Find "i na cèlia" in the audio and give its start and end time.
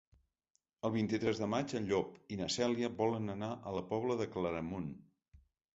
2.37-2.93